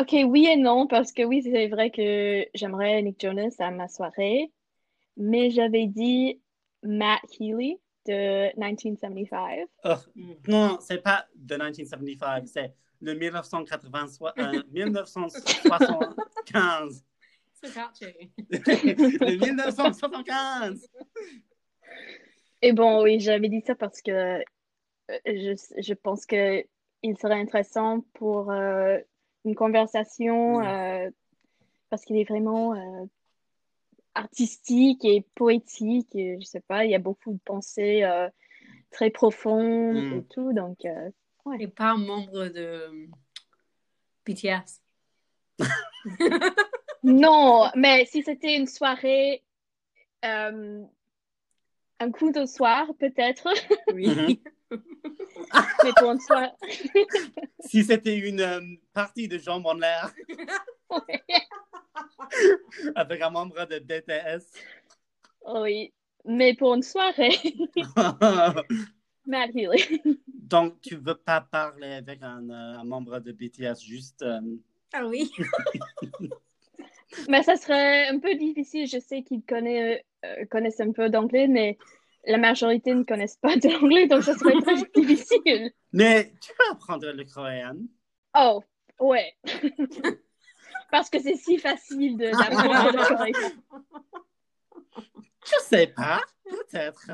[0.00, 3.86] Ok, oui et non, parce que oui, c'est vrai que j'aimerais Nick Jonas à ma
[3.86, 4.50] soirée,
[5.18, 6.40] mais j'avais dit
[6.82, 9.66] Matt Healy de 1975.
[9.84, 9.96] Oh,
[10.48, 14.06] non, c'est pas de 1975, c'est le 1980,
[14.38, 17.04] euh, 1975.
[17.62, 17.68] C'est
[18.50, 20.88] le 1975.
[22.62, 24.42] Et bon, oui, j'avais dit ça parce que euh,
[25.26, 26.64] je, je pense que
[27.02, 28.98] il serait intéressant pour euh,
[29.44, 30.66] une conversation Mm.
[30.66, 31.10] euh,
[31.88, 33.06] parce qu'il est vraiment euh,
[34.14, 36.14] artistique et poétique.
[36.14, 38.28] Et, je sais pas, il y a beaucoup de pensées euh,
[38.90, 40.18] très profondes Mm.
[40.18, 40.52] et tout.
[40.52, 41.10] Donc, euh,
[41.58, 43.08] Et pas membre de
[44.26, 44.80] BTS.
[47.02, 49.42] non, mais si c'était une soirée,
[50.24, 50.84] euh,
[52.00, 53.48] un coup de soir peut-être,
[53.94, 54.40] Oui.
[55.84, 56.50] Mais pour une soirée.
[57.60, 58.60] Si c'était une euh,
[58.92, 60.12] partie de jambes en l'air
[62.94, 64.44] avec un membre de BTS.
[65.46, 65.92] Oui,
[66.24, 67.36] mais pour une soirée,
[69.26, 70.00] Matt Healy.
[70.26, 74.22] Donc, tu veux pas parler avec un, euh, un membre de BTS, juste.
[74.22, 74.40] euh,
[74.92, 75.30] Ah oui.
[77.28, 78.86] Mais ça serait un peu difficile.
[78.86, 80.02] Je sais qu'ils connaissent, euh,
[80.50, 81.78] connaissent un peu d'anglais, mais
[82.26, 85.72] la majorité ne connaissent pas d'anglais, donc ça serait très difficile.
[85.92, 87.76] Mais tu peux apprendre le coréen.
[88.36, 88.62] Oh,
[89.00, 89.34] ouais.
[90.90, 93.52] Parce que c'est si facile de- d'apprendre le coréen.
[95.46, 97.06] Je sais pas, peut-être.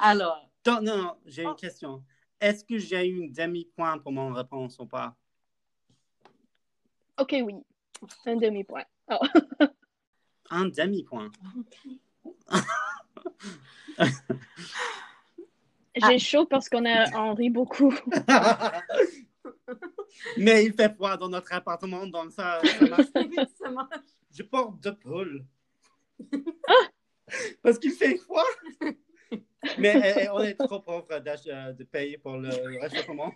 [0.00, 1.50] Alors, Donc, non, non, j'ai Oh.
[1.50, 2.02] une question.
[2.40, 5.14] Est-ce que j'ai eu une demi-point pour mon réponse ou pas?
[7.18, 7.54] Ok, oui.
[8.26, 8.84] Un demi-point.
[9.10, 9.16] Oh.
[10.50, 11.30] Un demi-point.
[15.94, 17.92] J'ai chaud parce qu'on a on rit beaucoup.
[20.36, 23.06] Mais il fait froid dans notre appartement, donc ça, ça marche.
[23.60, 23.90] ça marche.
[24.32, 25.44] Je porte deux poules.
[27.62, 28.46] Parce qu'il fait froid.
[29.78, 32.48] Mais eh, eh, on est trop pauvre euh, de payer pour le
[32.80, 33.34] réchauffement.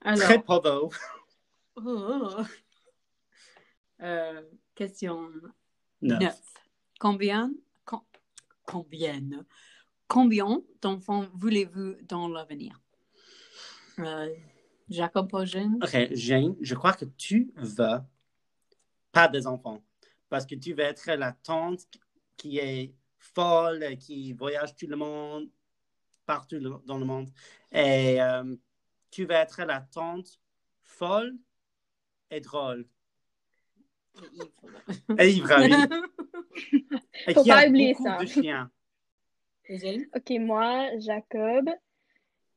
[0.00, 0.90] Alors, Très pauvre.
[1.76, 2.42] oh.
[4.02, 4.42] Euh,
[4.74, 5.30] question
[6.00, 6.18] Neuf.
[6.20, 6.40] 9.
[6.98, 7.52] Combien,
[7.84, 8.00] com-
[8.64, 9.44] combien,
[10.08, 12.80] combien d'enfants voulez-vous dans l'avenir?
[13.98, 14.34] Euh,
[14.88, 15.78] Jacob Pogin?
[15.82, 17.98] Ok, Jane, je crois que tu veux
[19.12, 19.82] pas des enfants.
[20.28, 21.86] Parce que tu veux être la tante
[22.36, 25.50] qui est folle, qui voyage tout le monde,
[26.26, 27.30] partout le- dans le monde.
[27.70, 28.56] Et euh,
[29.10, 30.40] tu veux être la tante
[30.82, 31.36] folle
[32.30, 32.88] et drôle.
[35.18, 35.34] Et
[37.34, 38.18] Faut qui a pas oublier ça.
[38.18, 38.70] de chiens?
[40.14, 41.70] Ok, moi, Jacob,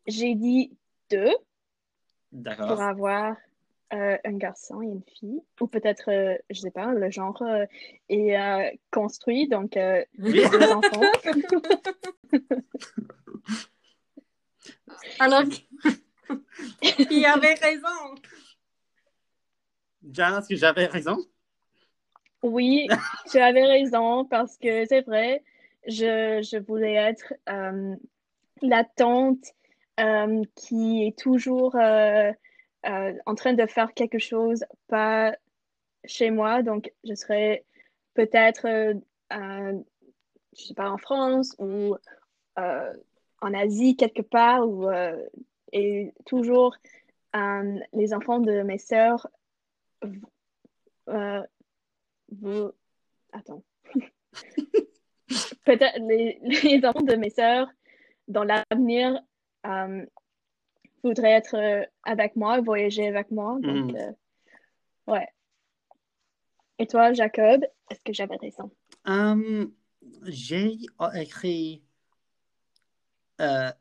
[0.07, 0.75] j'ai dit
[1.09, 1.33] deux
[2.31, 3.35] pour avoir
[3.93, 5.39] euh, un garçon et une fille.
[5.61, 7.65] Ou peut-être, euh, je sais pas, le genre euh,
[8.09, 10.41] est euh, construit, donc euh, Oui.
[10.51, 11.01] deux enfants.
[15.19, 15.43] Alors,
[16.81, 18.15] il avait raison.
[20.47, 21.17] Que j'avais raison?
[22.45, 22.88] Oui,
[23.31, 25.43] tu avais raison parce que c'est vrai,
[25.88, 27.95] je, voulais être euh,
[28.62, 29.45] la tante
[29.99, 32.31] euh, qui est toujours euh,
[32.84, 35.36] en train de faire quelque chose pas
[36.05, 36.62] chez moi.
[36.62, 37.65] Donc, je serais
[38.13, 38.67] peut-être,
[39.31, 39.81] je
[40.53, 41.95] sais pas, en France ou
[42.55, 44.62] en Asie quelque part
[45.71, 46.75] et toujours
[47.34, 49.27] les enfants de mes sœurs
[52.31, 52.71] vous
[53.31, 53.63] attends
[55.65, 57.67] peut-être les, les enfants de mes sœurs
[58.27, 59.19] dans l'avenir
[59.65, 60.05] euh,
[61.03, 63.95] voudraient être euh, avec moi voyager avec moi donc Mhm.
[63.95, 64.11] euh,
[65.07, 65.27] ouais
[66.79, 68.71] et toi Jacob est-ce que j'avais raison
[69.05, 69.71] Hum,
[70.23, 70.77] j'ai
[71.15, 71.83] écrit
[73.41, 73.71] euh,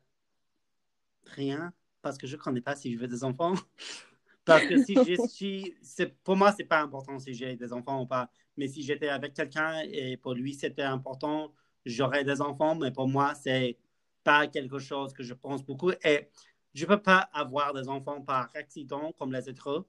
[1.25, 3.53] rien parce que je ne connais pas si je veux des enfants.
[4.45, 4.83] Parce que
[5.27, 8.29] si c'est, pour moi, c'est pas important si j'ai des enfants ou pas.
[8.57, 11.53] Mais si j'étais avec quelqu'un et pour lui c'était important,
[11.85, 12.75] j'aurais des enfants.
[12.75, 13.77] Mais pour moi, c'est
[14.23, 15.91] pas quelque chose que je pense beaucoup.
[16.03, 16.29] Et
[16.73, 19.85] je peux pas avoir des enfants par accident comme les autres.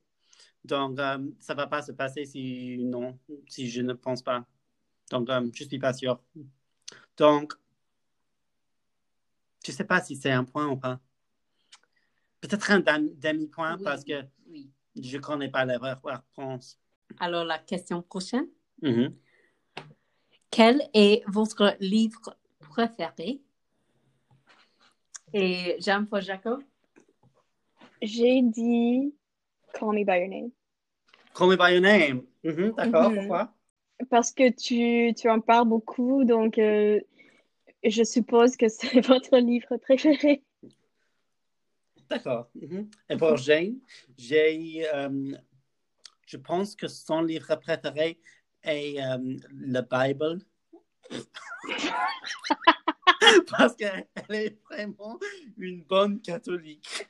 [0.64, 4.44] Donc, euh, ça va pas se passer si non, si je ne pense pas.
[5.10, 6.20] Donc, euh, je suis pas sûr.
[7.16, 7.54] Donc,
[9.64, 11.00] je sais pas si c'est un point ou pas.
[12.48, 14.70] Peut-être un demi-point Oui, parce que oui.
[14.94, 16.78] je connais pas la réponse.
[17.18, 18.46] Alors, la question prochaine.
[18.82, 19.14] Mhm.
[20.50, 23.40] Quel est votre livre préféré?
[25.32, 26.62] Et j'aime pour Jacob.
[28.00, 29.14] j'ai dit
[29.74, 30.50] Call Me By Your Name
[31.34, 32.22] Call me by your name.
[32.44, 33.16] Mhm, D'accord, Mhm.
[33.18, 33.54] pourquoi?
[34.08, 37.00] Parce que tu, tu en parles beaucoup, donc euh,
[37.84, 40.44] je suppose que c'est votre livre préféré.
[42.08, 42.48] D'accord.
[42.54, 42.88] Mhm.
[43.08, 43.78] Et pour Jane,
[44.16, 45.36] j'ai, euh,
[46.26, 48.20] je pense que son livre préféré
[48.62, 50.40] est euh, la Bible.
[53.50, 55.18] Parce qu'elle est vraiment
[55.56, 57.08] une bonne catholique.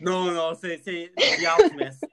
[0.00, 2.06] Non, non, c'est The Alchemist.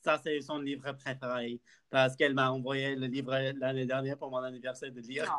[0.00, 1.60] Ça, c'est son livre préféré.
[1.88, 5.32] Parce qu'elle m'a envoyé le livre l'année dernière pour mon anniversaire de lire.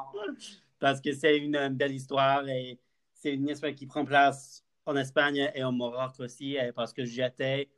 [0.80, 2.80] Parce que c'est une belle histoire et
[3.14, 6.56] c'est une histoire qui prend place en Espagne et au Maroc aussi.
[6.56, 7.70] Et parce que j'étais,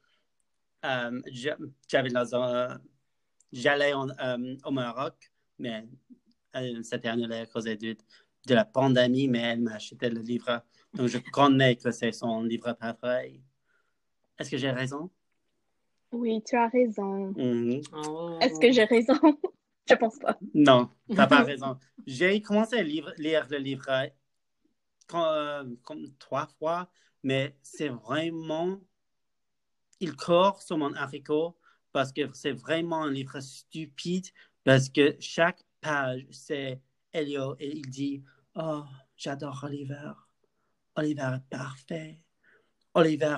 [0.85, 1.21] euh,
[1.87, 2.77] j'avais euh,
[3.51, 5.85] j'allais en, euh, au Maroc, mais
[6.55, 7.75] euh, cette année à cause de,
[8.47, 10.63] de la pandémie, mais elle m'a acheté le livre.
[10.93, 13.41] Donc je connais que c'est son livre préféré.
[14.39, 15.09] Est-ce que j'ai raison?
[16.11, 17.33] Oui, tu as raison.
[17.35, 17.81] Mhm.
[17.93, 18.37] Oh.
[18.39, 19.15] Est-ce que j'ai raison?
[19.89, 20.37] Je pense pas.
[20.53, 21.77] Non, t'as pas raison.
[22.07, 23.89] J'ai commencé à lire, lire le livre
[25.15, 26.89] euh, comme trois fois,
[27.23, 28.79] mais c'est vraiment.
[29.99, 31.57] Il court sur mon haricot
[31.91, 34.27] parce que c'est vraiment un livre stupide
[34.63, 36.81] parce que chaque page, c'est
[37.13, 38.23] Elio et il dit
[38.55, 38.83] Oh,
[39.17, 40.13] j'adore Oliver.
[40.95, 42.19] Oliver est parfait.
[42.93, 43.37] Oliver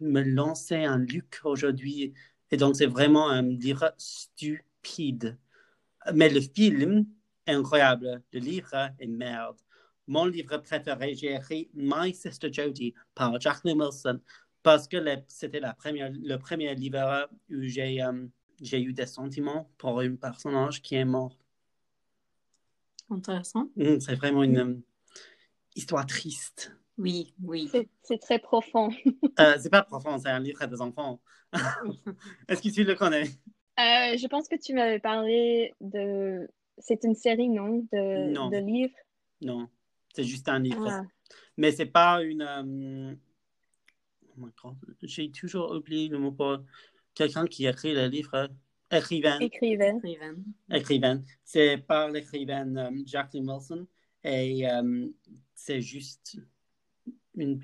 [0.00, 2.14] me lançait un Luc aujourd'hui.
[2.50, 5.38] Et donc, c'est vraiment un livre stupide.
[6.14, 7.06] Mais le film
[7.46, 8.22] est incroyable.
[8.32, 9.56] Le livre est merde.
[10.06, 14.20] Mon livre préféré, j'ai écrit My Sister Jodie par Jacqueline Wilson
[14.62, 14.96] parce que
[15.28, 18.26] c'était le premier livre où j'ai euh,
[18.72, 21.36] eu des sentiments pour un personnage qui est mort.
[23.10, 23.68] Intéressant.
[23.76, 24.82] Mm, C'est vraiment une euh,
[25.76, 26.74] histoire triste.
[26.96, 27.68] Oui, oui.
[27.70, 28.90] C'est c'est très profond.
[29.40, 31.20] Euh, c'est pas profond, c'est un livre des enfants.
[32.48, 33.24] Est-ce que tu le connais?
[33.80, 36.48] Euh, je pense que tu m'avais parlé de...
[36.78, 37.84] C'est une série, non?
[37.92, 38.48] De, Non.
[38.48, 38.94] de livres?
[39.42, 39.68] Non,
[40.14, 40.86] c'est juste un livre.
[40.88, 41.02] Ah,
[41.56, 42.42] Mais c'est pas une.
[42.42, 43.14] euh,
[44.62, 44.72] oh
[45.02, 46.58] J'ai toujours oublié le mot pour
[47.14, 48.48] quelqu'un qui écrit le livre.
[48.90, 49.38] Écrivain.
[49.40, 49.96] écrivaine.
[49.98, 50.44] Écrivaine.
[50.70, 51.22] Écrivain.
[51.44, 53.86] C'est par l'écrivaine euh, Jacqueline Wilson.
[54.22, 55.08] Et euh,
[55.54, 56.38] c'est juste
[57.36, 57.60] une,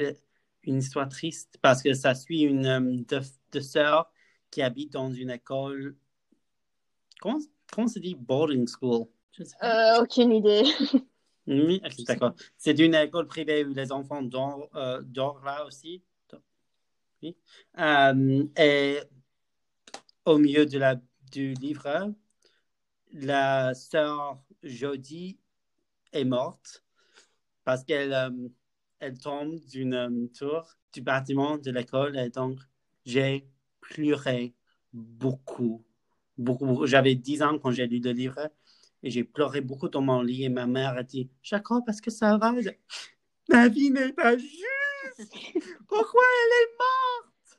[0.64, 3.20] une histoire triste parce que ça suit une euh, de,
[3.52, 4.10] de sœur
[4.50, 5.96] qui habite dans une école.
[7.20, 7.38] Comment,
[7.72, 9.06] comment se dit boarding school?
[9.62, 10.64] Euh, aucune idée.
[11.50, 12.34] Oui, d'accord.
[12.56, 12.78] C'est?
[12.78, 16.02] une école privée où les enfants dorment, euh, dorment là aussi.
[17.22, 17.36] Oui.
[17.78, 18.98] Euh, et
[20.24, 20.96] au milieu de la,
[21.32, 22.14] du livre,
[23.12, 25.38] la sœur Jodie
[26.12, 26.84] est morte
[27.64, 28.48] parce qu'elle euh,
[29.00, 32.58] elle tombe d'une tour du bâtiment de l'école et donc
[33.04, 33.48] j'ai
[33.80, 34.54] pleuré
[34.92, 35.84] beaucoup,
[36.38, 36.86] beaucoup, beaucoup.
[36.86, 38.50] J'avais 10 ans quand j'ai lu le livre
[39.02, 42.10] et j'ai pleuré beaucoup dans mon lit et ma mère a dit Jacob, est-ce que
[42.10, 42.54] ça va?
[43.48, 45.32] Ma vie n'est pas juste.
[45.88, 47.58] Pourquoi elle est morte?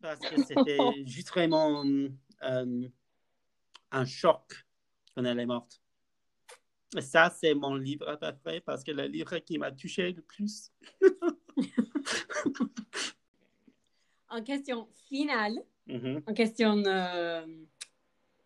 [0.00, 1.84] Parce que c'était juste vraiment
[2.42, 2.88] euh,
[3.90, 4.66] un choc
[5.14, 5.80] quand elle est morte.
[6.96, 10.70] Et ça, c'est mon livre préféré parce que le livre qui m'a touché le plus.
[14.28, 15.54] En question finale,
[15.86, 17.46] Mhm, en question euh,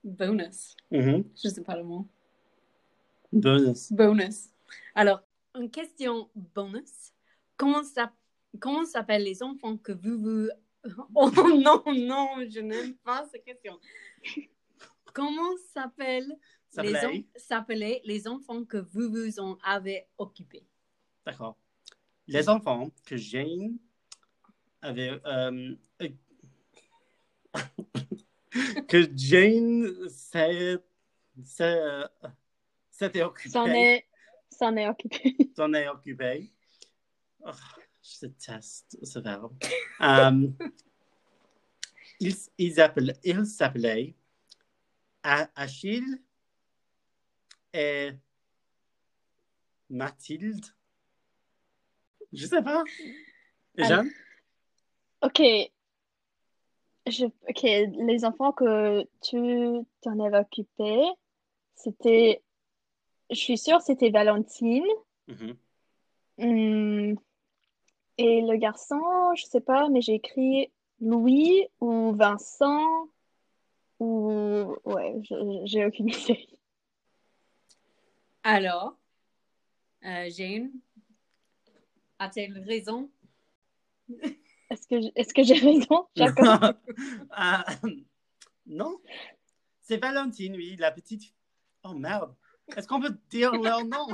[0.05, 0.77] bonus.
[0.91, 1.25] mhm.
[1.43, 2.07] Je sais pas le mot.
[3.33, 3.93] Bonus.
[3.93, 4.49] Bonus.
[4.95, 5.23] Alors,
[5.55, 7.13] une question bonus.
[7.57, 8.13] Comment ça,
[8.59, 10.49] comment s'appellent les enfants que vous vous...
[11.15, 13.79] Oh non, non, je n'aime pas cette question.
[15.13, 16.35] Comment s'appellent
[16.79, 20.65] les, s'appelaient les enfants que vous vous en avez occupés?
[21.27, 21.59] D'accord.
[22.27, 23.77] Les enfants que Jane
[24.81, 25.21] avait.
[25.27, 26.09] euh, euh,
[28.89, 30.79] que Jane s'est-
[33.01, 33.51] s'est, s'était occupée.
[33.53, 34.07] S'en est,
[34.51, 35.37] s'en est occupé.
[35.57, 36.51] S'en est occupée.
[37.45, 37.51] Oh,
[38.03, 39.53] je déteste ce verbe.
[42.21, 44.15] Ils s'appelaient
[45.23, 46.23] A- Achille
[47.73, 48.11] et
[49.89, 50.65] Mathilde.
[52.33, 52.85] Je sais pas.
[53.77, 54.11] Jeanne?
[55.23, 55.41] Ok.
[57.07, 61.09] Je, ok, les enfants que tu t'en avais occupés,
[61.75, 62.43] c'était,
[63.31, 64.85] je suis sûre, c'était Valentine.
[65.29, 65.57] Mhm.
[66.39, 67.15] Hmm.
[68.19, 69.01] Et le garçon,
[69.37, 70.71] je sais pas, mais j'ai écrit
[71.01, 73.09] Louis ou Vincent
[73.99, 76.49] ou ouais, je- j'ai aucune idée.
[78.43, 78.97] Alors,
[80.05, 80.71] euh, Jane,
[82.19, 83.11] a-t-elle raison?
[84.71, 86.77] Est-ce que j- est-ce que j'ai raison, Jacob?
[87.31, 87.65] Ah,
[88.67, 88.99] non.
[89.81, 91.35] C'est Valentine, oui, la petite.
[91.85, 92.35] Oh merde.
[92.77, 94.07] Est-ce qu'on peut dire leur nom?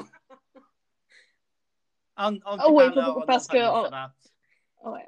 [2.19, 4.91] On, on Ah dit oui, leur parce que on-.
[4.91, 5.07] Ouais.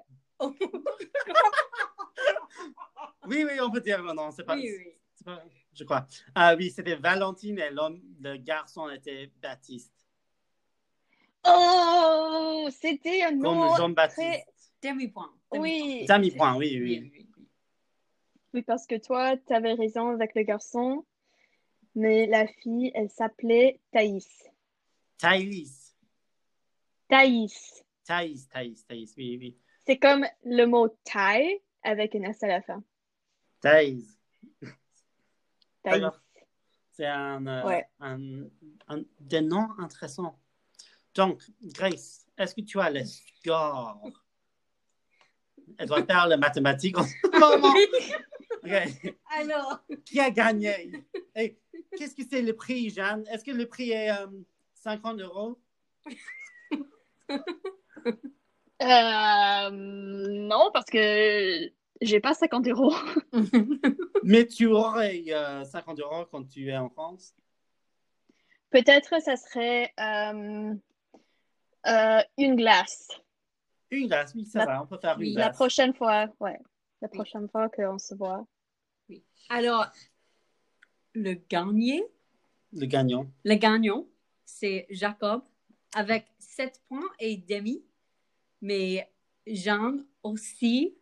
[3.26, 4.30] Oui, oui, on peut dire leur nom.
[4.30, 4.92] C'est pas, Oui, oui.
[5.14, 5.42] c'est pas-
[5.72, 6.06] je crois.
[6.34, 9.92] Ah oui, c'était Valentine et l'homme, le garçon était Baptiste.
[11.46, 14.18] Oh, c'était un Comme nom Jean-Baptiste.
[14.18, 14.44] très...
[14.82, 15.32] Demi-point.
[15.52, 17.10] Oui, Demi point, oui, Oui, oui.
[17.12, 17.46] oui, oui.
[18.54, 21.04] oui, parce que toi, tu avais raison avec le garçon,
[21.94, 24.28] mais la fille, elle s'appelait Thaïs.
[25.18, 25.96] Thaïs.
[27.08, 27.84] Thaïs.
[28.04, 29.58] Thaïs, Thaïs, Thaïs, oui, oui.
[29.86, 32.82] C'est comme le mot Thaï avec une S à la fin.
[33.60, 34.18] Thaïs.
[35.82, 36.04] Thaïs.
[36.92, 37.86] C'est un, euh, Ouais.
[38.00, 38.42] un,
[38.88, 40.38] un- des noms intéressants.
[41.14, 44.00] Donc, Grace, est-ce que tu as le score?
[45.78, 47.72] Elle doit faire le mathématique en ce moment.
[49.30, 50.92] Alors, Qui a gagné?
[51.34, 51.58] Hey,
[51.96, 53.24] Qu'est-ce que c'est le prix, Jeanne?
[53.30, 54.26] Est-ce que le prix est euh,
[54.74, 55.58] 50 euros?
[58.80, 61.68] Euh, non, parce que
[62.00, 62.94] j'ai pas 50 euros.
[64.22, 67.34] Mais tu aurais euh, 50 euros quand tu es en France?
[68.70, 70.74] Peut-être ça serait euh,
[71.88, 73.08] euh, une glace.
[73.90, 75.56] Une glace, oui, ça La- va, on peut faire une oui, La glace.
[75.56, 76.60] prochaine fois, ouais.
[77.00, 77.16] La Oui.
[77.18, 78.46] prochaine fois qu'on se voit.
[79.48, 79.86] alors,
[81.14, 82.02] le gagnant,
[82.72, 83.26] Le gagnant.
[83.44, 84.06] le gagnant,
[84.44, 85.42] c'est Jacob
[85.94, 87.82] avec 7 points et demi,
[88.60, 89.10] mais
[89.46, 90.94] Jean aussi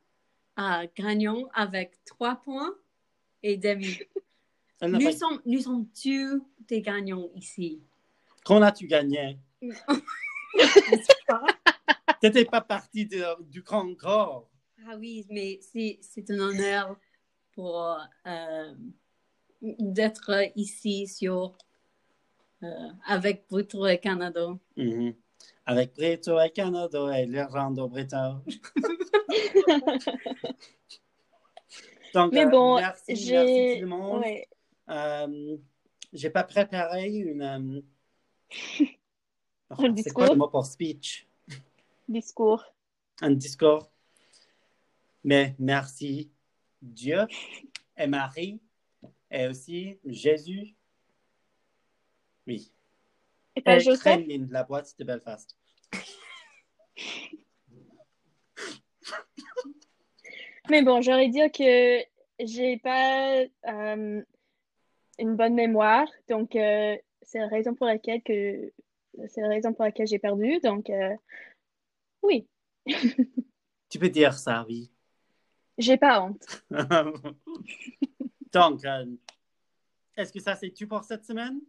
[0.57, 2.74] a gagnant avec 3 points
[3.42, 3.99] et demi.
[4.82, 7.80] Nous pas- sommes, nous sommes tous des gagnants ici?
[8.44, 9.38] Quand as-tu gagné?
[9.62, 11.42] n'est-ce pas?
[12.20, 14.49] Tu n'étais pas partie de- du grand corps.
[14.85, 16.97] Ah oui, mais c'est c'est un honneur
[17.55, 18.74] pour euh,
[19.62, 21.57] d'être ici sur
[22.62, 22.68] euh,
[23.07, 24.57] avec votre Canada.
[24.77, 25.14] Mhm.
[25.64, 28.16] Avec Brito et Canada et l'Irlande au Brito.
[32.14, 33.74] Donc, Mais euh, bon, merci, merci j'ai.
[33.77, 34.20] tout le monde.
[34.20, 34.49] Ouais.
[34.89, 35.57] Euh,
[36.12, 37.43] j'ai pas préparé une.
[37.43, 37.81] euh,
[39.70, 40.29] oh, Un c'est quoi discours?
[40.29, 41.27] le mot pour speech?
[42.09, 42.64] Discours.
[43.20, 43.91] Un discours.
[45.27, 46.31] Mais merci
[46.81, 47.27] Dieu
[47.97, 48.61] et Marie
[49.29, 50.77] et aussi Jésus.
[52.47, 52.72] Oui.
[53.57, 54.01] Et pas Et Joseph?
[54.01, 55.59] Kremlin, la boîte de Belfast.
[60.70, 62.01] Mais bon, j'aurais dire que
[62.39, 64.22] j'ai pas euh,
[65.18, 68.72] une bonne mémoire, donc euh, c'est la raison pour laquelle que
[69.29, 70.61] c'est la raison pour laquelle j'ai perdu.
[70.61, 71.16] Donc euh,
[72.22, 72.49] oui,
[73.89, 74.91] Tu peux dire ça, oui.
[75.79, 76.47] J'ai pas honte.
[78.53, 79.07] Donc, euh,
[80.16, 81.61] est-ce que ça c'est tout pour cette semaine?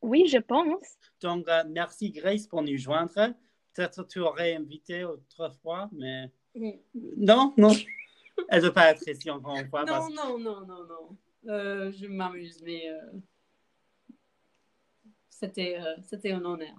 [0.00, 0.96] Oui, je pense.
[1.20, 3.12] Donc, euh, merci Grace pour nous joindre.
[3.74, 6.30] Peut-être tu aurais invité autrefois, mais
[7.16, 7.72] non, non.
[8.48, 9.84] Elle ne veut pas être ici encore une fois.
[9.84, 11.16] Non, parce- non, non, non, non.
[11.48, 13.00] Euh, je m'amuse, mais euh,
[15.28, 16.74] c'était euh, c'était un honneur.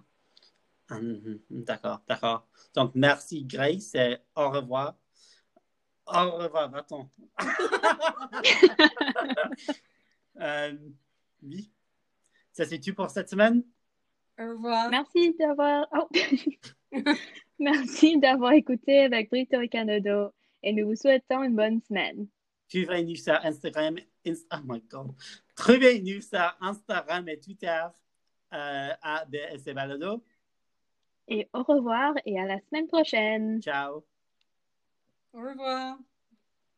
[0.90, 2.48] Ah, mhm, D'accord, d'accord.
[2.76, 4.96] Donc, merci Grace et au revoir.
[6.06, 7.10] Au revoir, va-t'en.
[10.40, 10.74] Euh,
[11.44, 11.72] oui.
[12.52, 13.64] Ça c'est tout pour cette semaine?
[14.40, 14.90] Au revoir.
[14.90, 16.10] Merci d'avoir oh.
[17.60, 20.34] Merci d'avoir écouté avec Brito et Canado
[20.64, 22.28] et nous vous souhaitons une bonne semaine.
[22.68, 23.98] Suivez-nous sur Instagram.
[24.26, 25.14] Inst- oh my God.
[25.56, 27.84] Trouvez-nous sur Instagram et Twitter
[28.54, 30.24] euh, à BSC Balado.
[31.28, 33.62] Et au revoir et à la semaine prochaine.
[33.62, 34.04] Ciao.
[35.34, 35.98] Au revoir.